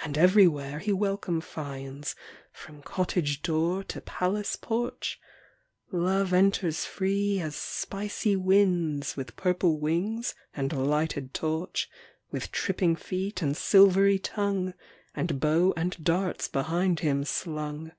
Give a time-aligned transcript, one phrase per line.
[0.00, 2.14] And everywhere he welcome finds,
[2.52, 5.18] From cottage door to palace porch
[5.90, 11.88] Love enters free as spicy winds, With purple wings and lighted torch,
[12.30, 14.74] With tripping feet and silvery tongue,
[15.14, 17.92] And bow and darts behind him slung.